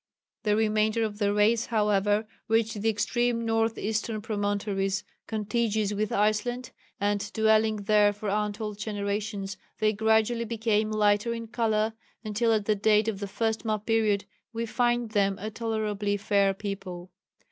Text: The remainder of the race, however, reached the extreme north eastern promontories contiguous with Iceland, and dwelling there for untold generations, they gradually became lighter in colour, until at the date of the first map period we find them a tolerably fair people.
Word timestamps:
The 0.41 0.55
remainder 0.55 1.03
of 1.03 1.19
the 1.19 1.31
race, 1.31 1.67
however, 1.67 2.25
reached 2.47 2.81
the 2.81 2.89
extreme 2.89 3.45
north 3.45 3.77
eastern 3.77 4.19
promontories 4.19 5.03
contiguous 5.27 5.93
with 5.93 6.11
Iceland, 6.11 6.71
and 6.99 7.31
dwelling 7.33 7.75
there 7.83 8.11
for 8.11 8.27
untold 8.29 8.79
generations, 8.79 9.57
they 9.77 9.93
gradually 9.93 10.45
became 10.45 10.89
lighter 10.89 11.35
in 11.35 11.49
colour, 11.49 11.93
until 12.23 12.51
at 12.51 12.65
the 12.65 12.73
date 12.73 13.07
of 13.09 13.19
the 13.19 13.27
first 13.27 13.63
map 13.63 13.85
period 13.85 14.25
we 14.51 14.65
find 14.65 15.11
them 15.11 15.37
a 15.37 15.51
tolerably 15.51 16.17
fair 16.17 16.55
people. 16.55 17.11